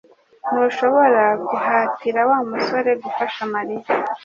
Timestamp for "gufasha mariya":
3.03-3.89